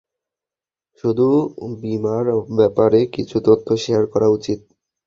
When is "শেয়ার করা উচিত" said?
3.83-4.59